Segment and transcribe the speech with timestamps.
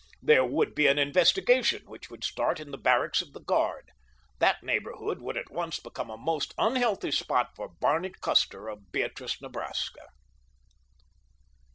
[0.23, 3.91] There would be an investigation, which would start in the barracks of the guard.
[4.39, 9.39] That neighborhood would at once become a most unhealthy spot for Barney Custer, of Beatrice,
[9.41, 10.07] Nebraska.